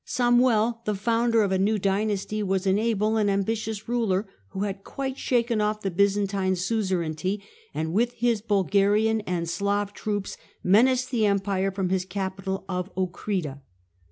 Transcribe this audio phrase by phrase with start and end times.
[0.03, 4.83] Samuel, the founder of a new dynasty, was an able and ambitious ruler, who had
[4.83, 11.27] quite shaken off the Byzantine suzerainty, and with his Bulgarian and Slav troops menaced the
[11.27, 13.61] Empire from his capital of Ochrida.